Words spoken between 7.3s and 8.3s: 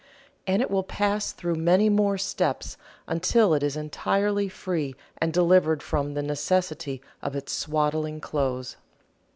its swaddling